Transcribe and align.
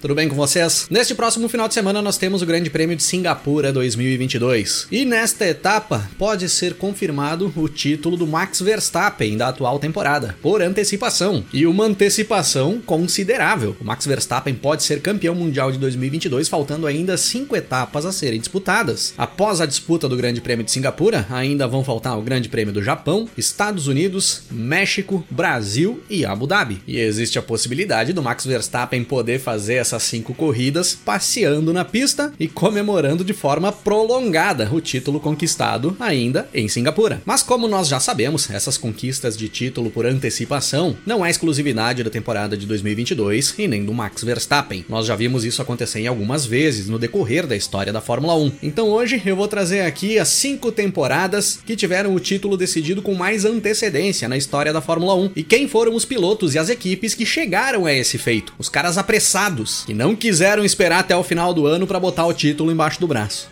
Tudo 0.00 0.14
bem 0.14 0.28
com 0.28 0.36
vocês? 0.36 0.86
Neste 0.88 1.12
próximo 1.12 1.48
final 1.48 1.66
de 1.66 1.74
semana 1.74 2.00
nós 2.00 2.16
temos 2.16 2.40
o 2.40 2.46
Grande 2.46 2.70
Prêmio 2.70 2.94
de 2.94 3.02
Singapura 3.02 3.72
2022. 3.72 4.86
E 4.92 5.04
nesta 5.04 5.44
etapa 5.44 6.08
pode 6.16 6.48
ser 6.48 6.74
confirmado 6.74 7.52
o 7.56 7.68
título 7.68 8.16
do 8.16 8.24
Max 8.24 8.60
Verstappen 8.60 9.36
da 9.36 9.48
atual 9.48 9.80
temporada, 9.80 10.36
por 10.40 10.62
antecipação. 10.62 11.44
E 11.52 11.66
uma 11.66 11.84
antecipação 11.84 12.80
considerável. 12.80 13.76
O 13.80 13.84
Max 13.84 14.06
Verstappen 14.06 14.54
pode 14.54 14.84
ser 14.84 15.02
campeão 15.02 15.34
mundial 15.34 15.72
de 15.72 15.78
2022, 15.78 16.48
faltando 16.48 16.86
ainda 16.86 17.16
cinco 17.16 17.56
etapas 17.56 18.06
a 18.06 18.12
serem 18.12 18.38
disputadas. 18.38 19.14
Após 19.18 19.60
a 19.60 19.66
disputa 19.66 20.08
do 20.08 20.16
Grande 20.16 20.40
Prêmio 20.40 20.64
de 20.64 20.70
Singapura, 20.70 21.26
ainda 21.28 21.66
vão 21.66 21.82
faltar 21.82 22.16
o 22.16 22.22
Grande 22.22 22.48
Prêmio 22.48 22.72
do 22.72 22.84
Japão, 22.84 23.28
Estados 23.36 23.88
Unidos, 23.88 24.42
México, 24.48 25.26
Brasil 25.28 26.00
e 26.08 26.24
Abu 26.24 26.46
Dhabi. 26.46 26.80
E 26.86 27.00
existe 27.00 27.36
a 27.36 27.42
possibilidade 27.42 28.12
do 28.12 28.22
Max 28.22 28.46
Verstappen 28.46 29.02
poder 29.02 29.40
fazer 29.40 29.87
essas 29.88 30.02
cinco 30.02 30.34
corridas 30.34 30.94
passeando 30.94 31.72
na 31.72 31.82
pista 31.82 32.30
e 32.38 32.46
comemorando 32.46 33.24
de 33.24 33.32
forma 33.32 33.72
prolongada 33.72 34.68
o 34.70 34.82
título 34.82 35.18
conquistado 35.18 35.96
ainda 35.98 36.46
em 36.52 36.68
Singapura. 36.68 37.22
Mas 37.24 37.42
como 37.42 37.66
nós 37.66 37.88
já 37.88 37.98
sabemos, 37.98 38.50
essas 38.50 38.76
conquistas 38.76 39.34
de 39.34 39.48
título 39.48 39.90
por 39.90 40.04
antecipação 40.04 40.94
não 41.06 41.24
é 41.24 41.30
exclusividade 41.30 42.04
da 42.04 42.10
temporada 42.10 42.54
de 42.54 42.66
2022 42.66 43.54
e 43.58 43.66
nem 43.66 43.82
do 43.82 43.94
Max 43.94 44.22
Verstappen. 44.22 44.84
Nós 44.90 45.06
já 45.06 45.16
vimos 45.16 45.42
isso 45.42 45.62
acontecer 45.62 46.00
em 46.00 46.06
algumas 46.06 46.44
vezes 46.44 46.86
no 46.88 46.98
decorrer 46.98 47.46
da 47.46 47.56
história 47.56 47.92
da 47.92 48.02
Fórmula 48.02 48.34
1. 48.34 48.52
Então 48.62 48.88
hoje 48.88 49.22
eu 49.24 49.36
vou 49.36 49.48
trazer 49.48 49.80
aqui 49.80 50.18
as 50.18 50.28
cinco 50.28 50.70
temporadas 50.70 51.60
que 51.64 51.76
tiveram 51.76 52.14
o 52.14 52.20
título 52.20 52.58
decidido 52.58 53.00
com 53.00 53.14
mais 53.14 53.46
antecedência 53.46 54.28
na 54.28 54.36
história 54.36 54.72
da 54.72 54.82
Fórmula 54.82 55.14
1 55.14 55.30
e 55.34 55.42
quem 55.42 55.66
foram 55.66 55.94
os 55.94 56.04
pilotos 56.04 56.54
e 56.54 56.58
as 56.58 56.68
equipes 56.68 57.14
que 57.14 57.24
chegaram 57.24 57.86
a 57.86 57.92
esse 57.92 58.18
feito. 58.18 58.52
Os 58.58 58.68
caras 58.68 58.98
apressados 58.98 59.77
que 59.84 59.94
não 59.94 60.14
quiseram 60.14 60.64
esperar 60.64 61.00
até 61.00 61.16
o 61.16 61.22
final 61.22 61.52
do 61.52 61.66
ano 61.66 61.86
para 61.86 62.00
botar 62.00 62.26
o 62.26 62.32
título 62.32 62.70
embaixo 62.70 63.00
do 63.00 63.06
braço. 63.06 63.48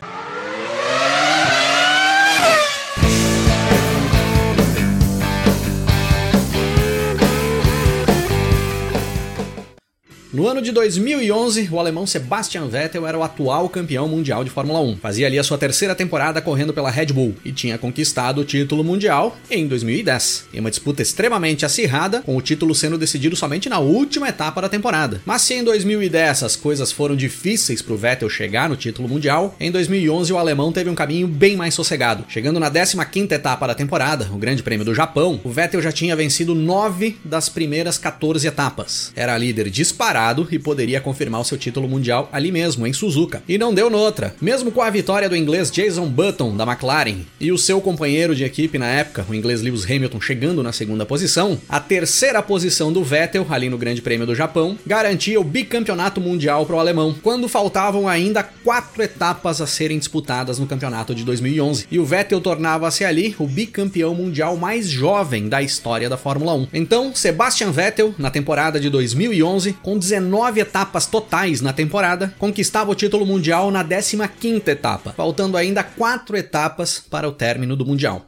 No 10.47 10.53
ano 10.53 10.63
de 10.63 10.71
2011, 10.71 11.71
o 11.73 11.81
alemão 11.81 12.07
Sebastian 12.07 12.69
Vettel 12.69 13.05
era 13.05 13.19
o 13.19 13.25
atual 13.25 13.69
campeão 13.69 14.07
mundial 14.07 14.45
de 14.45 14.51
Fórmula 14.51 14.79
1. 14.79 14.99
Fazia 14.99 15.27
ali 15.27 15.41
a 15.41 15.43
sua 15.43 15.59
terceira 15.59 15.93
temporada 15.93 16.41
correndo 16.41 16.73
pela 16.73 16.89
Red 16.89 17.07
Bull 17.07 17.35
e 17.45 17.51
tinha 17.51 17.77
conquistado 17.77 18.41
o 18.41 18.45
título 18.45 18.85
mundial 18.85 19.37
em 19.51 19.67
2010, 19.67 20.45
em 20.55 20.61
uma 20.61 20.71
disputa 20.71 21.03
extremamente 21.03 21.67
acirrada, 21.67 22.23
com 22.23 22.37
o 22.37 22.41
título 22.41 22.77
sendo 22.77 22.97
decidido 22.97 23.35
somente 23.35 23.69
na 23.69 23.81
última 23.81 24.29
etapa 24.29 24.63
da 24.63 24.69
temporada. 24.69 25.21
Mas 25.27 25.43
se 25.43 25.55
em 25.55 25.65
2010 25.65 26.45
as 26.45 26.55
coisas 26.55 26.93
foram 26.93 27.17
difíceis 27.17 27.83
para 27.83 27.95
o 27.95 27.99
Vettel 27.99 28.31
chegar 28.31 28.69
no 28.69 28.77
título 28.77 29.09
mundial, 29.09 29.53
em 29.59 29.73
2011 29.73 30.33
o 30.33 30.39
alemão 30.39 30.71
teve 30.71 30.89
um 30.89 30.95
caminho 30.95 31.27
bem 31.27 31.57
mais 31.57 31.75
sossegado. 31.75 32.25
Chegando 32.29 32.61
na 32.61 32.71
15ª 32.71 33.33
etapa 33.33 33.67
da 33.67 33.75
temporada, 33.75 34.29
o 34.33 34.39
Grande 34.39 34.63
Prêmio 34.63 34.85
do 34.87 34.95
Japão, 34.95 35.41
o 35.43 35.51
Vettel 35.51 35.83
já 35.83 35.91
tinha 35.91 36.15
vencido 36.15 36.55
9 36.55 37.17
das 37.25 37.49
primeiras 37.49 37.99
14 37.99 38.47
etapas. 38.47 39.13
Era 39.17 39.37
líder 39.37 39.69
disparado 39.71 40.36
e 40.51 40.59
poderia 40.59 41.01
confirmar 41.01 41.41
o 41.41 41.45
seu 41.45 41.57
título 41.57 41.89
mundial 41.89 42.29
ali 42.33 42.51
mesmo, 42.51 42.87
em 42.87 42.93
Suzuka. 42.93 43.43
E 43.49 43.57
não 43.57 43.73
deu 43.73 43.89
noutra. 43.89 44.35
Mesmo 44.41 44.73
com 44.73 44.83
a 44.83 44.91
vitória 44.91 45.29
do 45.29 45.37
inglês 45.37 45.71
Jason 45.71 46.07
Button, 46.07 46.57
da 46.57 46.65
McLaren, 46.65 47.21
e 47.41 47.53
o 47.53 47.59
seu 47.59 47.81
companheiro 47.81 48.35
de 48.35 48.45
equipe 48.45 48.79
na 48.79 48.87
época, 48.87 49.25
o 49.29 49.35
inglês 49.35 49.63
Lewis 49.63 49.85
Hamilton, 49.85 50.21
chegando 50.21 50.63
na 50.63 50.73
segunda 50.73 51.07
posição, 51.07 51.59
a 51.69 51.81
terceira 51.81 52.43
posição 52.43 52.93
do 52.93 53.05
Vettel, 53.05 53.47
ali 53.49 53.69
no 53.69 53.79
Grande 53.79 54.03
Prêmio 54.03 54.27
do 54.27 54.35
Japão, 54.35 54.79
garantia 54.87 55.41
o 55.41 55.45
bicampeonato 55.45 56.21
mundial 56.21 56.67
para 56.67 56.77
o 56.77 56.81
alemão, 56.81 57.15
quando 57.23 57.49
faltavam 57.49 58.09
ainda 58.09 58.43
quatro 58.43 59.03
etapas 59.03 59.61
a 59.61 59.67
serem 59.67 59.99
disputadas 59.99 60.59
no 60.59 60.67
campeonato 60.67 61.15
de 61.15 61.25
2011. 61.25 61.87
E 61.91 61.99
o 61.99 62.05
Vettel 62.05 62.41
tornava-se 62.41 63.05
ali 63.05 63.35
o 63.39 63.47
bicampeão 63.47 64.15
mundial 64.15 64.57
mais 64.57 64.89
jovem 64.89 65.49
da 65.49 65.63
história 65.63 66.09
da 66.09 66.17
Fórmula 66.17 66.55
1. 66.55 66.69
Então, 66.75 67.15
Sebastian 67.15 67.71
Vettel, 67.71 68.15
na 68.19 68.31
temporada 68.31 68.81
de 68.81 68.91
2011, 68.91 69.75
com 69.83 69.99
19 69.99 70.26
19 70.27 70.61
etapas 70.61 71.07
totais 71.07 71.61
na 71.61 71.73
temporada, 71.73 72.35
conquistava 72.39 72.91
o 72.91 72.95
título 72.95 73.25
mundial 73.25 73.71
na 73.71 73.85
15ª 73.85 74.69
etapa, 74.69 75.13
faltando 75.13 75.57
ainda 75.57 75.83
4 75.83 76.37
etapas 76.37 76.99
para 76.99 77.29
o 77.29 77.33
término 77.33 77.77
do 77.77 77.87
mundial. 77.87 78.27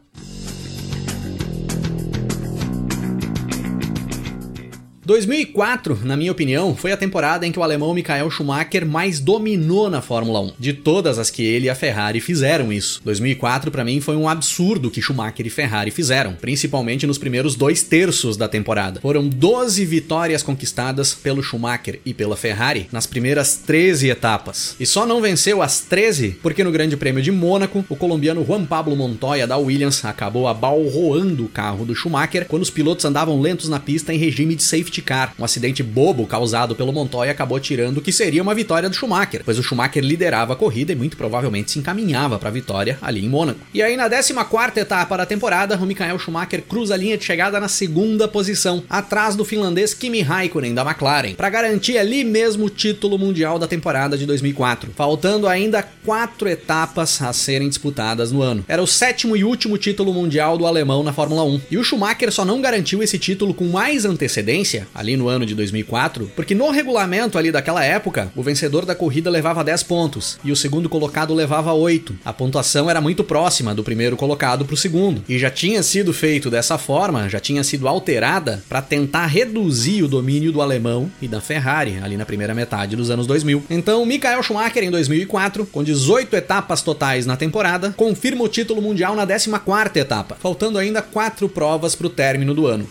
2004, 5.09 6.01
na 6.05 6.19
minha 6.19 6.31
opinião, 6.31 6.77
foi 6.77 6.93
a 6.93 6.97
temporada 6.97 7.47
em 7.47 7.51
que 7.51 7.59
o 7.59 7.63
alemão 7.63 7.95
Michael 7.95 8.31
Schumacher 8.31 8.85
mais 8.85 9.19
dominou 9.19 9.89
na 9.89 10.03
Fórmula 10.03 10.39
1, 10.41 10.53
de 10.59 10.75
todas 10.75 11.19
as 11.19 11.31
que 11.31 11.43
ele 11.43 11.65
e 11.65 11.71
a 11.71 11.75
Ferrari 11.75 12.21
fizeram 12.21 12.71
isso. 12.71 13.01
2004 13.07 13.71
para 13.71 13.87
mim 13.87 14.03
foi 14.03 14.17
um 14.17 14.29
absurdo 14.29 14.91
que 14.91 15.01
Schumacher 15.01 15.47
e 15.47 15.51
Ferrari 15.51 15.91
fizeram, 15.91 16.35
principalmente 16.35 17.07
nos 17.07 17.17
primeiros 17.17 17.55
dois 17.55 17.83
terços 17.83 18.37
da 18.37 18.47
temporada. 18.47 19.01
Foram 19.01 19.27
12 19.27 19.83
vitórias 19.87 20.43
conquistadas 20.43 21.15
pelo 21.15 21.43
Schumacher 21.43 22.01
e 22.05 22.13
pela 22.13 22.37
Ferrari 22.37 22.87
nas 22.93 23.07
primeiras 23.07 23.57
13 23.57 24.11
etapas. 24.11 24.77
E 24.79 24.85
só 24.85 25.07
não 25.07 25.23
venceu 25.23 25.63
as 25.63 25.81
13 25.81 26.37
porque 26.43 26.63
no 26.63 26.71
Grande 26.71 26.99
Prêmio 26.99 27.23
de 27.23 27.33
Mônaco, 27.33 27.83
o 27.89 27.97
colombiano 27.97 28.45
Juan 28.45 28.67
Pablo 28.67 28.95
Montoya 28.95 29.47
da 29.47 29.57
Williams 29.57 30.05
acabou 30.05 30.47
abalroando 30.47 31.47
o 31.47 31.49
carro 31.49 31.87
do 31.87 31.95
Schumacher 31.95 32.45
quando 32.47 32.61
os 32.61 32.69
pilotos 32.69 33.07
andavam 33.07 33.41
lentos 33.41 33.71
na 33.71 33.81
pista 33.81 34.13
em 34.13 34.19
regime 34.19 34.55
de 34.55 34.63
safety 34.63 34.98
Um 35.39 35.45
acidente 35.45 35.83
bobo 35.83 36.27
causado 36.27 36.75
pelo 36.75 36.93
Montoya 36.93 37.33
acabou 37.33 37.59
tirando 37.61 37.99
o 37.99 38.03
que 38.03 38.13
seria 38.13 38.43
uma 38.43 38.55
vitória 38.55 38.89
do 38.89 38.97
Schumacher, 38.97 39.43
pois 39.45 39.59
o 39.59 39.63
Schumacher 39.63 40.03
liderava 40.03 40.53
a 40.53 40.57
corrida 40.57 40.93
e 40.93 40.97
muito 40.97 41.17
provavelmente 41.17 41.71
se 41.71 41.79
encaminhava 41.79 42.39
para 42.39 42.49
a 42.49 42.53
vitória 42.53 42.99
ali 43.01 43.25
em 43.25 43.29
Mônaco. 43.29 43.61
E 43.73 43.83
aí 43.83 43.97
na 43.97 44.09
14 44.09 44.81
etapa 44.81 45.17
da 45.17 45.27
temporada, 45.27 45.77
o 45.77 45.87
Michael 45.87 46.19
Schumacher 46.19 46.63
cruza 46.63 46.95
a 46.95 46.97
linha 46.97 47.17
de 47.17 47.25
chegada 47.25 47.61
na 47.61 47.69
segunda 47.69 48.27
posição, 48.27 48.83
atrás 48.89 49.37
do 49.37 49.45
finlandês 49.45 49.95
Kimi 49.95 50.21
Raikkonen 50.21 50.75
da 50.75 50.83
McLaren, 50.83 51.35
para 51.35 51.51
garantir 51.51 51.99
ali 51.99 52.25
mesmo 52.25 52.67
o 52.67 52.71
título 52.71 53.19
mundial 53.19 53.59
da 53.59 53.67
temporada 53.67 54.17
de 54.17 54.27
2004, 54.27 54.93
faltando 54.97 55.47
ainda 55.47 55.83
quatro 56.05 56.49
etapas 56.49 57.21
a 57.23 57.33
serem 57.33 57.69
disputadas 57.69 58.33
no 58.33 58.43
ano. 58.43 58.65
Era 58.67 58.83
o 58.83 58.87
sétimo 58.87 59.37
e 59.37 59.45
último 59.45 59.79
título 59.79 60.13
mundial 60.13 60.59
do 60.59 60.67
alemão 60.67 61.03
na 61.03 61.13
Fórmula 61.13 61.45
1. 61.45 61.61
E 61.71 61.79
o 61.79 61.85
Schumacher 61.85 62.33
só 62.33 62.45
não 62.45 62.61
garantiu 62.61 63.03
esse 63.03 63.19
título 63.19 63.55
com 63.55 63.67
mais 63.67 64.05
antecedência 64.05 64.88
ali 64.95 65.17
no 65.17 65.29
ano 65.29 65.47
de 65.47 65.55
2004, 65.55 66.31
porque 66.35 66.55
no 66.55 66.71
regulamento 66.71 67.39
ali 67.39 67.51
daquela 67.51 67.85
época, 67.85 68.31
o 68.35 68.43
vencedor 68.43 68.85
da 68.85 68.95
corrida 68.95 69.31
levava 69.31 69.65
10 69.65 69.83
pontos 69.85 70.39
e 70.45 70.53
o 70.53 70.57
segundo 70.57 70.89
colocado 70.89 71.35
levava 71.35 71.73
8. 71.73 72.17
A 72.25 72.33
pontuação 72.33 72.89
era 72.89 73.01
muito 73.01 73.25
próxima 73.25 73.75
do 73.75 73.85
primeiro 73.85 74.17
colocado 74.17 74.65
para 74.65 74.75
o 74.75 74.77
segundo 74.77 75.23
e 75.29 75.39
já 75.39 75.51
tinha 75.51 75.83
sido 75.83 76.13
feito 76.13 76.51
dessa 76.51 76.79
forma, 76.79 77.29
já 77.29 77.41
tinha 77.41 77.65
sido 77.65 77.89
alterada 77.89 78.63
para 78.69 78.83
tentar 78.83 79.27
reduzir 79.27 80.03
o 80.03 80.09
domínio 80.09 80.53
do 80.53 80.63
alemão 80.63 81.11
e 81.21 81.29
da 81.29 81.41
Ferrari 81.41 81.99
ali 82.03 82.17
na 82.17 82.27
primeira 82.27 82.55
metade 82.55 82.97
dos 82.97 83.11
anos 83.11 83.27
2000. 83.27 83.65
Então, 83.71 84.05
Michael 84.05 84.43
Schumacher 84.43 84.83
em 84.83 84.91
2004, 84.91 85.67
com 85.67 85.83
18 85.83 86.35
etapas 86.37 86.83
totais 86.83 87.27
na 87.27 87.37
temporada, 87.37 87.95
confirma 87.97 88.45
o 88.45 88.49
título 88.49 88.83
mundial 88.83 89.15
na 89.15 89.27
14ª 89.27 89.97
etapa, 89.97 90.37
faltando 90.41 90.79
ainda 90.79 91.03
quatro 91.03 91.49
provas 91.49 91.95
para 91.95 92.07
o 92.07 92.11
término 92.11 92.55
do 92.55 92.67
ano. 92.67 92.89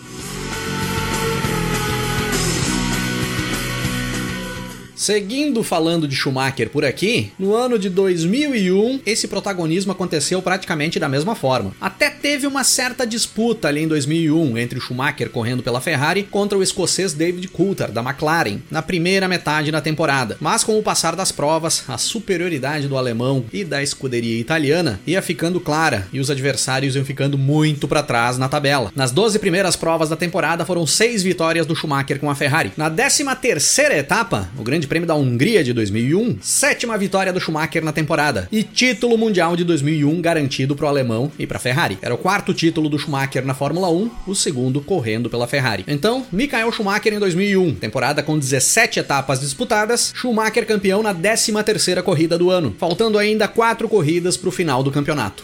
Seguindo 4.98 5.62
falando 5.62 6.08
de 6.08 6.16
Schumacher 6.16 6.72
por 6.72 6.84
aqui, 6.84 7.32
no 7.38 7.54
ano 7.54 7.78
de 7.78 7.88
2001, 7.88 9.02
esse 9.06 9.28
protagonismo 9.28 9.92
aconteceu 9.92 10.42
praticamente 10.42 11.00
da 11.00 11.08
mesma 11.08 11.36
forma. 11.36 11.72
Até 11.80 12.10
teve 12.10 12.48
uma 12.48 12.64
certa 12.64 13.06
disputa 13.06 13.68
ali 13.68 13.84
em 13.84 13.88
2001 13.88 14.58
entre 14.58 14.80
o 14.80 14.82
Schumacher 14.82 15.30
correndo 15.30 15.62
pela 15.62 15.80
Ferrari 15.80 16.24
contra 16.24 16.58
o 16.58 16.64
escocês 16.64 17.14
David 17.14 17.48
Coulter 17.50 17.92
da 17.92 18.02
McLaren 18.02 18.58
na 18.72 18.82
primeira 18.82 19.28
metade 19.28 19.70
da 19.70 19.80
temporada. 19.80 20.36
Mas 20.40 20.64
com 20.64 20.80
o 20.80 20.84
passar 20.84 21.16
das 21.16 21.32
provas, 21.32 21.84
a 21.88 22.00
superioridade 22.00 22.88
do 22.88 22.98
alemão 22.98 23.46
e 23.54 23.64
da 23.64 23.84
escuderia 23.84 24.40
italiana 24.40 25.00
ia 25.06 25.22
ficando 25.22 25.60
clara 25.60 26.08
e 26.12 26.20
os 26.20 26.32
adversários 26.32 26.96
iam 26.96 27.06
ficando 27.06 27.38
muito 27.38 27.88
para 27.88 28.02
trás 28.02 28.40
na 28.40 28.50
tabela. 28.50 28.92
Nas 28.96 29.12
12 29.12 29.38
primeiras 29.38 29.76
provas 29.76 30.10
da 30.10 30.16
temporada 30.16 30.66
foram 30.66 30.88
seis 30.88 31.22
vitórias 31.22 31.68
do 31.68 31.76
Schumacher 31.76 32.20
com 32.20 32.32
a 32.32 32.36
Ferrari. 32.36 32.74
Na 32.76 32.90
13 32.90 33.26
terceira 33.40 33.96
etapa, 33.96 34.50
o 34.58 34.64
grande 34.64 34.87
Grande 34.88 34.90
Prêmio 34.90 35.08
da 35.08 35.16
Hungria 35.16 35.64
de 35.64 35.74
2001, 35.74 36.38
sétima 36.42 36.98
vitória 36.98 37.34
do 37.34 37.40
Schumacher 37.40 37.84
na 37.84 37.92
temporada 37.92 38.48
e 38.52 38.64
título 38.64 39.18
mundial 39.18 39.56
de 39.56 39.64
2001 39.64 40.22
garantido 40.22 40.76
para 40.76 40.86
o 40.86 40.88
alemão 40.88 41.32
e 41.38 41.46
para 41.46 41.58
a 41.58 41.60
Ferrari. 41.60 41.98
Era 42.02 42.14
o 42.14 42.18
quarto 42.18 42.54
título 42.54 42.90
do 42.90 42.98
Schumacher 42.98 43.46
na 43.46 43.54
Fórmula 43.54 43.90
1, 43.90 44.10
o 44.26 44.34
segundo 44.34 44.82
correndo 44.82 45.30
pela 45.30 45.48
Ferrari. 45.48 45.84
Então, 45.88 46.26
Michael 46.32 46.72
Schumacher 46.72 47.14
em 47.14 47.20
2001, 47.20 47.76
temporada 47.76 48.24
com 48.24 48.40
17 48.40 49.00
etapas 49.00 49.42
disputadas, 49.42 50.14
Schumacher 50.16 50.66
campeão 50.66 51.04
na 51.04 51.14
13ª 51.14 52.02
corrida 52.02 52.38
do 52.38 52.50
ano, 52.50 52.74
faltando 52.80 53.18
ainda 53.18 53.48
quatro 53.48 53.90
corridas 53.90 54.38
para 54.38 54.50
o 54.50 54.52
final 54.52 54.82
do 54.82 54.92
campeonato. 54.92 55.44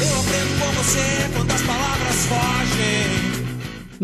Eu 0.00 0.20
aprendo 0.20 0.60
com 0.60 0.82
você 0.82 1.00
quando 1.34 1.50
as 1.50 1.62
palavras 1.62 2.26
fogem. 2.26 2.63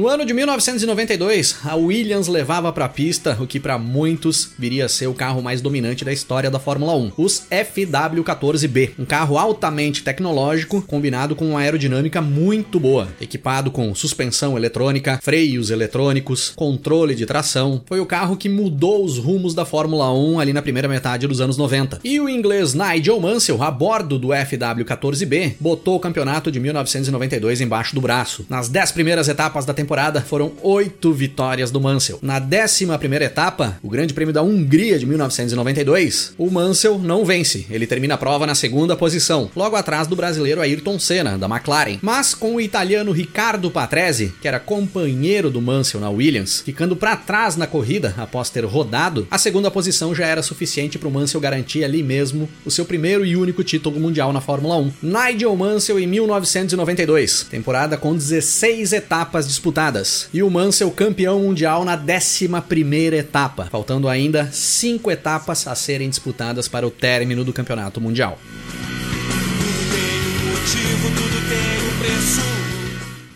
No 0.00 0.08
ano 0.08 0.24
de 0.24 0.32
1992, 0.32 1.58
a 1.62 1.76
Williams 1.76 2.26
levava 2.26 2.72
para 2.72 2.86
a 2.86 2.88
pista 2.88 3.36
o 3.38 3.46
que 3.46 3.60
para 3.60 3.76
muitos 3.76 4.50
viria 4.58 4.86
a 4.86 4.88
ser 4.88 5.08
o 5.08 5.12
carro 5.12 5.42
mais 5.42 5.60
dominante 5.60 6.06
da 6.06 6.10
história 6.10 6.50
da 6.50 6.58
Fórmula 6.58 6.96
1, 6.96 7.12
os 7.18 7.42
FW14B, 7.50 8.92
um 8.98 9.04
carro 9.04 9.36
altamente 9.36 10.02
tecnológico 10.02 10.80
combinado 10.80 11.36
com 11.36 11.50
uma 11.50 11.60
aerodinâmica 11.60 12.22
muito 12.22 12.80
boa, 12.80 13.08
equipado 13.20 13.70
com 13.70 13.94
suspensão 13.94 14.56
eletrônica, 14.56 15.20
freios 15.22 15.68
eletrônicos, 15.68 16.54
controle 16.56 17.14
de 17.14 17.26
tração. 17.26 17.82
Foi 17.84 18.00
o 18.00 18.06
carro 18.06 18.38
que 18.38 18.48
mudou 18.48 19.04
os 19.04 19.18
rumos 19.18 19.52
da 19.52 19.66
Fórmula 19.66 20.10
1 20.14 20.40
ali 20.40 20.54
na 20.54 20.62
primeira 20.62 20.88
metade 20.88 21.26
dos 21.26 21.42
anos 21.42 21.58
90. 21.58 22.00
E 22.02 22.18
o 22.18 22.26
inglês 22.26 22.72
Nigel 22.72 23.20
Mansell, 23.20 23.62
a 23.62 23.70
bordo 23.70 24.18
do 24.18 24.28
FW14B, 24.28 25.56
botou 25.60 25.96
o 25.96 26.00
campeonato 26.00 26.50
de 26.50 26.58
1992 26.58 27.60
embaixo 27.60 27.94
do 27.94 28.00
braço. 28.00 28.46
Nas 28.48 28.66
10 28.66 28.92
primeiras 28.92 29.28
etapas 29.28 29.66
da 29.66 29.74
temporada 29.74 29.89
foram 30.24 30.52
oito 30.62 31.12
vitórias 31.12 31.72
do 31.72 31.80
Mansell. 31.80 32.20
Na 32.22 32.40
11 32.40 32.84
etapa, 33.24 33.76
o 33.82 33.88
Grande 33.88 34.14
Prêmio 34.14 34.32
da 34.32 34.40
Hungria 34.40 34.96
de 34.96 35.04
1992, 35.04 36.32
o 36.38 36.48
Mansell 36.48 36.96
não 36.96 37.24
vence. 37.24 37.66
Ele 37.68 37.88
termina 37.88 38.14
a 38.14 38.16
prova 38.16 38.46
na 38.46 38.54
segunda 38.54 38.94
posição, 38.94 39.50
logo 39.56 39.74
atrás 39.74 40.06
do 40.06 40.14
brasileiro 40.14 40.60
Ayrton 40.60 40.96
Senna, 41.00 41.36
da 41.36 41.48
McLaren. 41.48 41.98
Mas 42.02 42.34
com 42.36 42.54
o 42.54 42.60
italiano 42.60 43.10
Riccardo 43.10 43.68
Patrese, 43.68 44.32
que 44.40 44.46
era 44.46 44.60
companheiro 44.60 45.50
do 45.50 45.60
Mansell 45.60 46.00
na 46.00 46.08
Williams, 46.08 46.62
ficando 46.64 46.94
para 46.94 47.16
trás 47.16 47.56
na 47.56 47.66
corrida 47.66 48.14
após 48.16 48.48
ter 48.48 48.64
rodado, 48.64 49.26
a 49.28 49.38
segunda 49.38 49.72
posição 49.72 50.14
já 50.14 50.24
era 50.24 50.40
suficiente 50.40 51.00
para 51.00 51.08
o 51.08 51.10
Mansell 51.10 51.40
garantir 51.40 51.82
ali 51.82 52.00
mesmo 52.00 52.48
o 52.64 52.70
seu 52.70 52.84
primeiro 52.84 53.26
e 53.26 53.34
único 53.34 53.64
título 53.64 53.98
mundial 53.98 54.32
na 54.32 54.40
Fórmula 54.40 54.76
1. 54.76 54.92
Nigel 55.02 55.56
Mansell 55.56 55.98
em 55.98 56.06
1992, 56.06 57.48
temporada 57.50 57.96
com 57.96 58.14
16 58.14 58.92
etapas 58.92 59.48
disputadas 59.48 59.79
disputadas 59.80 60.28
e 60.32 60.42
o 60.42 60.50
Mansell 60.50 60.90
campeão 60.90 61.40
mundial 61.40 61.84
na 61.84 61.96
11 61.96 63.16
etapa, 63.16 63.66
faltando 63.70 64.08
ainda 64.08 64.50
5 64.52 65.10
etapas 65.10 65.66
a 65.66 65.74
serem 65.74 66.10
disputadas 66.10 66.68
para 66.68 66.86
o 66.86 66.90
término 66.90 67.44
do 67.44 67.52
campeonato 67.52 68.00
mundial. 68.00 68.38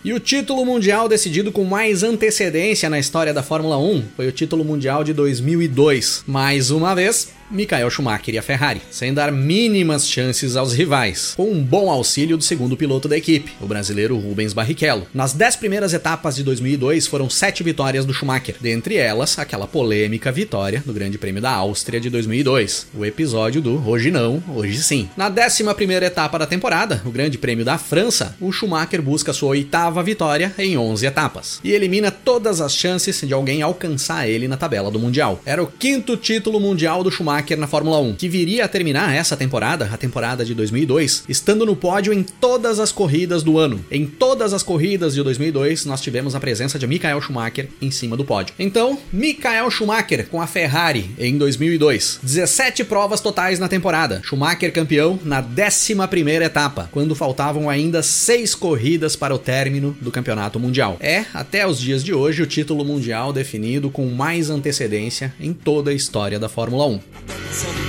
E 0.03 0.13
o 0.13 0.19
título 0.19 0.63
mundial 0.63 1.09
decidido 1.09 1.51
com 1.51 1.63
mais 1.63 2.03
antecedência 2.03 2.91
na 2.91 2.99
história 2.99 3.33
da 3.33 3.41
Fórmula 3.41 3.79
1 3.79 4.03
foi 4.15 4.27
o 4.27 4.31
título 4.31 4.63
mundial 4.63 5.03
de 5.03 5.13
2002. 5.13 6.25
Mais 6.27 6.69
uma 6.69 6.93
vez, 6.93 7.29
Michael 7.49 7.89
Schumacher 7.91 8.33
e 8.33 8.37
a 8.37 8.41
Ferrari, 8.41 8.81
sem 8.89 9.13
dar 9.13 9.31
mínimas 9.31 10.07
chances 10.07 10.55
aos 10.55 10.73
rivais, 10.73 11.33
com 11.35 11.51
um 11.51 11.63
bom 11.63 11.89
auxílio 11.89 12.37
do 12.37 12.43
segundo 12.43 12.75
piloto 12.75 13.07
da 13.07 13.17
equipe, 13.17 13.53
o 13.61 13.67
brasileiro 13.67 14.17
Rubens 14.17 14.51
Barrichello. 14.51 15.07
Nas 15.13 15.31
dez 15.31 15.55
primeiras 15.55 15.93
etapas 15.93 16.35
de 16.35 16.43
2002 16.43 17.05
foram 17.05 17.29
sete 17.29 17.61
vitórias 17.63 18.03
do 18.03 18.13
Schumacher, 18.13 18.55
dentre 18.59 18.95
elas 18.95 19.37
aquela 19.37 19.67
polêmica 19.67 20.31
vitória 20.31 20.81
do 20.85 20.93
Grande 20.93 21.17
Prêmio 21.17 21.41
da 21.41 21.51
Áustria 21.51 21.99
de 21.99 22.09
2002, 22.09 22.87
o 22.95 23.05
episódio 23.05 23.61
do 23.61 23.87
hoje 23.87 24.09
não, 24.09 24.43
hoje 24.55 24.81
sim. 24.81 25.07
Na 25.15 25.29
décima 25.29 25.75
primeira 25.75 26.07
etapa 26.07 26.39
da 26.39 26.47
temporada, 26.47 27.01
o 27.05 27.11
Grande 27.11 27.37
Prêmio 27.37 27.63
da 27.63 27.77
França, 27.77 28.35
o 28.41 28.51
Schumacher 28.51 29.01
busca 29.01 29.33
sua 29.33 29.49
oitava 29.49 30.01
vitória 30.01 30.53
em 30.57 30.77
11 30.77 31.05
etapas 31.05 31.59
e 31.63 31.71
elimina 31.71 32.09
todas 32.09 32.59
as 32.59 32.75
chances 32.75 33.21
de 33.21 33.33
alguém 33.33 33.61
alcançar 33.61 34.27
ele 34.27 34.47
na 34.47 34.57
tabela 34.57 34.89
do 34.89 34.99
Mundial. 34.99 35.41
Era 35.45 35.61
o 35.61 35.67
quinto 35.67 36.17
título 36.17 36.59
mundial 36.59 37.03
do 37.03 37.11
Schumacher 37.11 37.34
Schumacher 37.35 37.57
na 37.57 37.67
Fórmula 37.67 37.99
1, 37.99 38.15
que 38.15 38.29
viria 38.29 38.63
a 38.63 38.67
terminar 38.67 39.13
essa 39.13 39.35
temporada, 39.35 39.89
a 39.91 39.97
temporada 39.97 40.45
de 40.45 40.53
2002, 40.53 41.25
estando 41.27 41.65
no 41.65 41.75
pódio 41.75 42.13
em 42.13 42.23
todas 42.23 42.79
as 42.79 42.91
corridas 42.91 43.43
do 43.43 43.59
ano. 43.59 43.83
Em 43.91 44.05
todas 44.05 44.53
as 44.53 44.63
corridas 44.63 45.13
de 45.13 45.21
2002, 45.21 45.85
nós 45.85 46.01
tivemos 46.01 46.35
a 46.35 46.39
presença 46.39 46.79
de 46.79 46.87
Michael 46.87 47.21
Schumacher 47.21 47.67
em 47.81 47.91
cima 47.91 48.15
do 48.15 48.23
pódio. 48.23 48.55
Então, 48.57 48.97
Michael 49.11 49.69
Schumacher 49.69 50.27
com 50.27 50.41
a 50.41 50.47
Ferrari 50.47 51.11
em 51.17 51.37
2002. 51.37 52.19
17 52.23 52.83
provas 52.85 53.19
totais 53.19 53.59
na 53.59 53.67
temporada. 53.67 54.21
Schumacher 54.23 54.71
campeão 54.71 55.19
na 55.23 55.43
11ª 55.43 56.41
etapa, 56.41 56.89
quando 56.91 57.15
faltavam 57.15 57.69
ainda 57.69 58.01
6 58.01 58.55
corridas 58.55 59.15
para 59.15 59.35
o 59.35 59.39
término 59.39 59.95
do 59.99 60.11
Campeonato 60.11 60.59
Mundial. 60.59 60.97
É, 61.01 61.25
até 61.33 61.67
os 61.67 61.79
dias 61.79 62.03
de 62.03 62.13
hoje, 62.13 62.41
o 62.41 62.47
título 62.47 62.85
mundial 62.85 63.33
definido 63.33 63.89
com 63.89 64.05
mais 64.05 64.49
antecedência 64.49 65.33
em 65.39 65.51
toda 65.51 65.91
a 65.91 65.93
história 65.93 66.39
da 66.39 66.47
Fórmula 66.47 66.85
1. 66.85 66.99
Some 67.27 67.84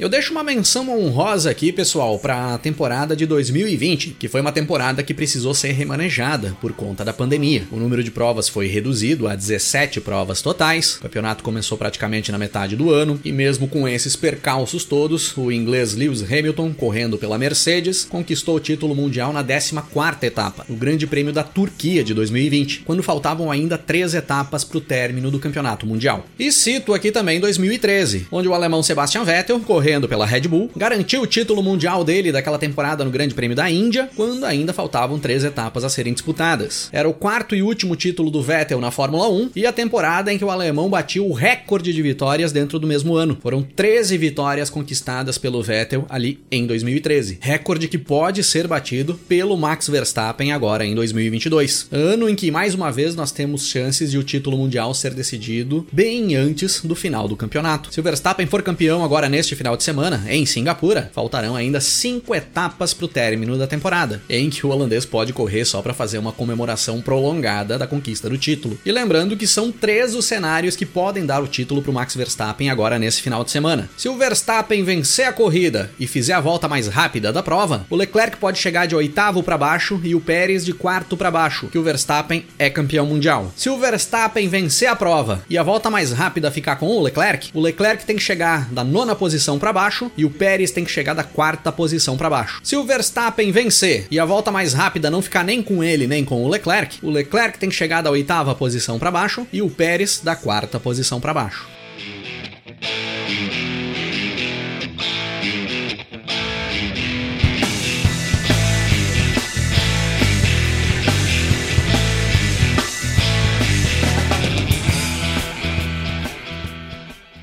eu 0.00 0.08
deixo 0.08 0.32
uma 0.32 0.42
menção 0.42 0.88
honrosa 0.88 1.50
aqui, 1.50 1.70
pessoal, 1.70 2.18
para 2.18 2.54
a 2.54 2.58
temporada 2.58 3.14
de 3.14 3.26
2020, 3.26 4.16
que 4.18 4.28
foi 4.28 4.40
uma 4.40 4.50
temporada 4.50 5.02
que 5.02 5.12
precisou 5.12 5.52
ser 5.52 5.72
remanejada 5.72 6.56
por 6.58 6.72
conta 6.72 7.04
da 7.04 7.12
pandemia. 7.12 7.64
O 7.70 7.76
número 7.76 8.02
de 8.02 8.10
provas 8.10 8.48
foi 8.48 8.66
reduzido 8.66 9.28
a 9.28 9.36
17 9.36 10.00
provas 10.00 10.40
totais. 10.40 10.96
O 10.96 11.02
campeonato 11.02 11.44
começou 11.44 11.76
praticamente 11.76 12.32
na 12.32 12.38
metade 12.38 12.76
do 12.76 12.90
ano 12.90 13.20
e 13.22 13.30
mesmo 13.30 13.68
com 13.68 13.86
esses 13.86 14.16
percalços 14.16 14.86
todos, 14.86 15.36
o 15.36 15.52
inglês 15.52 15.92
Lewis 15.92 16.22
Hamilton, 16.22 16.72
correndo 16.72 17.18
pela 17.18 17.36
Mercedes, 17.36 18.02
conquistou 18.02 18.56
o 18.56 18.60
título 18.60 18.94
mundial 18.94 19.34
na 19.34 19.44
14ª 19.44 20.22
etapa, 20.22 20.64
o 20.70 20.76
Grande 20.76 21.06
Prêmio 21.06 21.30
da 21.32 21.42
Turquia 21.42 22.02
de 22.02 22.14
2020, 22.14 22.84
quando 22.86 23.02
faltavam 23.02 23.50
ainda 23.50 23.76
três 23.76 24.14
etapas 24.14 24.64
para 24.64 24.78
o 24.78 24.80
término 24.80 25.30
do 25.30 25.38
campeonato 25.38 25.86
mundial. 25.86 26.24
E 26.38 26.50
cito 26.50 26.94
aqui 26.94 27.12
também 27.12 27.38
2013, 27.38 28.28
onde 28.32 28.48
o 28.48 28.54
alemão 28.54 28.82
Sebastian 28.82 29.24
Vettel 29.24 29.60
correu 29.60 29.89
correndo 29.90 30.08
pela 30.08 30.24
Red 30.24 30.42
Bull, 30.42 30.70
garantiu 30.76 31.22
o 31.22 31.26
título 31.26 31.64
mundial 31.64 32.04
dele 32.04 32.30
daquela 32.30 32.58
temporada 32.58 33.04
no 33.04 33.10
Grande 33.10 33.34
Prêmio 33.34 33.56
da 33.56 33.68
Índia, 33.68 34.08
quando 34.14 34.44
ainda 34.44 34.72
faltavam 34.72 35.18
três 35.18 35.42
etapas 35.42 35.82
a 35.82 35.88
serem 35.88 36.12
disputadas. 36.12 36.88
Era 36.92 37.08
o 37.08 37.12
quarto 37.12 37.56
e 37.56 37.62
último 37.62 37.96
título 37.96 38.30
do 38.30 38.40
Vettel 38.40 38.80
na 38.80 38.92
Fórmula 38.92 39.28
1 39.28 39.50
e 39.56 39.66
a 39.66 39.72
temporada 39.72 40.32
em 40.32 40.38
que 40.38 40.44
o 40.44 40.50
alemão 40.50 40.88
batiu 40.88 41.26
o 41.26 41.32
recorde 41.32 41.92
de 41.92 42.02
vitórias 42.02 42.52
dentro 42.52 42.78
do 42.78 42.86
mesmo 42.86 43.16
ano. 43.16 43.36
Foram 43.42 43.62
13 43.62 44.16
vitórias 44.16 44.70
conquistadas 44.70 45.36
pelo 45.38 45.60
Vettel 45.60 46.06
ali 46.08 46.38
em 46.52 46.68
2013, 46.68 47.38
recorde 47.40 47.88
que 47.88 47.98
pode 47.98 48.44
ser 48.44 48.68
batido 48.68 49.14
pelo 49.28 49.56
Max 49.56 49.88
Verstappen 49.88 50.52
agora 50.52 50.86
em 50.86 50.94
2022. 50.94 51.88
Ano 51.90 52.28
em 52.28 52.36
que 52.36 52.48
mais 52.52 52.76
uma 52.76 52.92
vez 52.92 53.16
nós 53.16 53.32
temos 53.32 53.66
chances 53.66 54.12
de 54.12 54.18
o 54.18 54.22
título 54.22 54.56
mundial 54.56 54.94
ser 54.94 55.14
decidido 55.14 55.84
bem 55.90 56.36
antes 56.36 56.80
do 56.84 56.94
final 56.94 57.26
do 57.26 57.34
campeonato. 57.34 57.92
Se 57.92 57.98
o 57.98 58.02
Verstappen 58.04 58.46
for 58.46 58.62
campeão 58.62 59.02
agora 59.02 59.28
neste 59.28 59.56
final 59.56 59.79
de 59.80 59.84
semana, 59.84 60.22
em 60.28 60.44
Singapura, 60.44 61.10
faltarão 61.14 61.56
ainda 61.56 61.80
cinco 61.80 62.34
etapas 62.34 62.92
para 62.92 63.06
o 63.06 63.08
término 63.08 63.56
da 63.56 63.66
temporada, 63.66 64.20
em 64.28 64.50
que 64.50 64.66
o 64.66 64.68
holandês 64.68 65.06
pode 65.06 65.32
correr 65.32 65.64
só 65.64 65.80
para 65.80 65.94
fazer 65.94 66.18
uma 66.18 66.32
comemoração 66.32 67.00
prolongada 67.00 67.78
da 67.78 67.86
conquista 67.86 68.28
do 68.28 68.36
título. 68.36 68.78
E 68.84 68.92
lembrando 68.92 69.38
que 69.38 69.46
são 69.46 69.72
três 69.72 70.14
os 70.14 70.26
cenários 70.26 70.76
que 70.76 70.84
podem 70.84 71.24
dar 71.24 71.42
o 71.42 71.48
título 71.48 71.80
para 71.80 71.90
o 71.90 71.94
Max 71.94 72.14
Verstappen 72.14 72.68
agora 72.68 72.98
nesse 72.98 73.22
final 73.22 73.42
de 73.42 73.50
semana. 73.50 73.88
Se 73.96 74.06
o 74.06 74.18
Verstappen 74.18 74.84
vencer 74.84 75.26
a 75.26 75.32
corrida 75.32 75.90
e 75.98 76.06
fizer 76.06 76.34
a 76.34 76.40
volta 76.40 76.68
mais 76.68 76.86
rápida 76.86 77.32
da 77.32 77.42
prova, 77.42 77.86
o 77.88 77.96
Leclerc 77.96 78.36
pode 78.36 78.58
chegar 78.58 78.86
de 78.86 78.94
oitavo 78.94 79.42
para 79.42 79.56
baixo 79.56 79.98
e 80.04 80.14
o 80.14 80.20
Pérez 80.20 80.62
de 80.62 80.74
quarto 80.74 81.16
para 81.16 81.30
baixo, 81.30 81.68
que 81.68 81.78
o 81.78 81.82
Verstappen 81.82 82.44
é 82.58 82.68
campeão 82.68 83.06
mundial. 83.06 83.50
Se 83.56 83.70
o 83.70 83.78
Verstappen 83.78 84.46
vencer 84.46 84.88
a 84.88 84.96
prova 84.96 85.42
e 85.48 85.56
a 85.56 85.62
volta 85.62 85.88
mais 85.88 86.12
rápida 86.12 86.50
ficar 86.50 86.76
com 86.76 86.86
o 86.86 87.02
Leclerc, 87.02 87.50
o 87.54 87.60
Leclerc 87.60 88.04
tem 88.04 88.16
que 88.16 88.22
chegar 88.22 88.70
da 88.70 88.84
nona 88.84 89.14
posição 89.14 89.58
para 89.58 89.69
para 89.70 89.72
baixo 89.72 90.10
e 90.16 90.24
o 90.24 90.30
Pérez 90.30 90.72
tem 90.72 90.84
que 90.84 90.90
chegar 90.90 91.14
da 91.14 91.22
quarta 91.22 91.70
posição 91.70 92.16
para 92.16 92.28
baixo. 92.28 92.60
Se 92.64 92.74
o 92.76 92.84
Verstappen 92.84 93.52
vencer 93.52 94.06
e 94.10 94.18
a 94.18 94.24
volta 94.24 94.50
mais 94.50 94.74
rápida 94.74 95.10
não 95.10 95.22
ficar 95.22 95.44
nem 95.44 95.62
com 95.62 95.82
ele 95.84 96.08
nem 96.08 96.24
com 96.24 96.44
o 96.44 96.48
Leclerc, 96.48 96.98
o 97.02 97.10
Leclerc 97.10 97.56
tem 97.56 97.68
que 97.68 97.74
chegar 97.74 98.02
da 98.02 98.10
oitava 98.10 98.54
posição 98.54 98.98
para 98.98 99.12
baixo 99.12 99.46
e 99.52 99.62
o 99.62 99.70
Pérez 99.70 100.20
da 100.24 100.34
quarta 100.34 100.80
posição 100.80 101.20
para 101.20 101.34
baixo. 101.34 101.68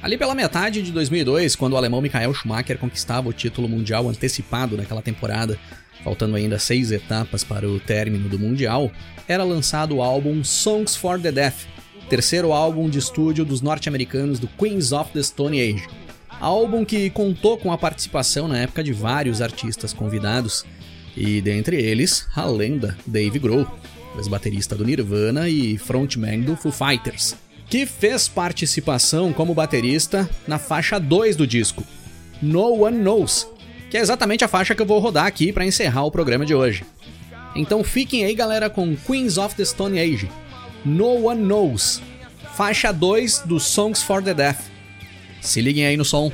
Ali 0.08 0.18
pela 0.18 0.34
metade 0.34 0.82
de 0.82 0.90
2002, 0.94 1.54
quando 1.58 1.74
o 1.74 1.76
alemão 1.76 2.02
Michael 2.02 2.34
Schumacher 2.34 2.78
conquistava 2.78 3.28
o 3.28 3.34
título 3.34 3.68
mundial 3.68 4.08
antecipado 4.08 4.78
naquela 4.78 5.02
temporada, 5.02 5.60
faltando 6.02 6.38
ainda 6.38 6.58
seis 6.58 6.94
etapas 6.94 7.44
para 7.44 7.68
o 7.68 7.78
término 7.78 8.30
do 8.30 8.40
mundial, 8.40 8.90
era 9.28 9.44
lançado 9.44 9.98
o 9.98 10.02
álbum 10.02 10.46
Songs 10.46 10.96
for 10.96 11.20
the 11.20 11.30
Deaf, 11.30 11.66
terceiro 12.10 12.54
álbum 12.54 12.90
de 12.90 13.00
estúdio 13.00 13.44
dos 13.44 13.60
norte-americanos 13.60 14.40
do 14.40 14.48
Queens 14.48 14.94
of 14.94 15.12
the 15.12 15.22
Stone 15.22 15.60
Age. 15.60 15.90
Álbum 16.40 16.86
que 16.86 17.10
contou 17.10 17.58
com 17.58 17.74
a 17.74 17.78
participação 17.78 18.48
na 18.48 18.60
época 18.60 18.82
de 18.82 18.94
vários 18.94 19.42
artistas 19.42 19.92
convidados, 19.92 20.64
e 21.18 21.42
dentre 21.42 21.82
eles 21.82 22.26
a 22.34 22.46
lenda 22.46 22.98
Dave 23.06 23.40
Grohl, 23.40 23.68
ex-baterista 24.16 24.74
do 24.74 24.86
Nirvana 24.86 25.50
e 25.50 25.78
frontman 25.78 26.40
do 26.40 26.56
Foo 26.56 26.72
Fighters, 26.72 27.36
que 27.70 27.86
fez 27.86 28.28
participação 28.28 29.34
como 29.34 29.54
baterista 29.54 30.30
na 30.48 30.58
faixa 30.58 31.00
2 31.00 31.36
do 31.36 31.46
disco, 31.46 31.84
No 32.42 32.84
One 32.84 32.98
Knows, 32.98 33.48
que 33.90 33.98
é 33.98 34.00
exatamente 34.00 34.44
a 34.44 34.48
faixa 34.48 34.74
que 34.74 34.82
eu 34.82 34.86
vou 34.86 35.00
rodar 35.00 35.26
aqui 35.26 35.52
para 35.52 35.66
encerrar 35.66 36.04
o 36.04 36.12
programa 36.12 36.46
de 36.46 36.56
hoje. 36.56 36.86
Então 37.56 37.84
fiquem 37.84 38.24
aí, 38.24 38.36
galera, 38.36 38.70
com 38.70 38.96
Queens 38.96 39.38
of 39.38 39.56
the 39.56 39.66
Stone 39.66 40.00
Age, 40.00 40.30
No 40.86 41.28
One 41.28 41.42
Knows, 41.42 42.02
faixa 42.56 42.92
2 42.92 43.44
do 43.46 43.60
Songs 43.60 44.02
for 44.02 44.24
the 44.24 44.34
Deaf. 44.34 44.60
Se 45.42 45.62
liguem 45.62 45.86
aí 45.86 45.98
no 45.98 46.06
som. 46.06 46.32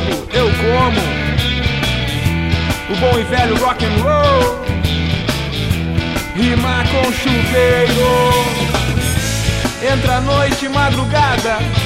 Bebo, 0.00 0.28
eu 0.32 0.46
como. 0.46 1.00
O 2.90 2.96
bom 2.96 3.18
e 3.18 3.24
velho 3.24 3.56
rock 3.56 3.84
and 3.84 4.02
roll. 4.02 4.64
Rima 6.34 6.84
com 6.90 7.12
chuveiro. 7.12 8.32
Entra 9.92 10.20
noite, 10.20 10.68
madrugada. 10.68 11.85